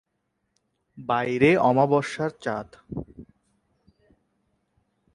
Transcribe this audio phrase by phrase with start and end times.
[0.97, 2.69] বাইরে অমাবস্যার চাঁদ।